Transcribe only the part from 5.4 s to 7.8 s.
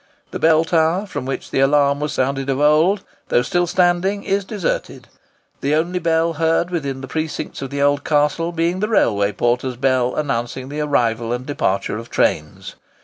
the only bell heard within the precincts of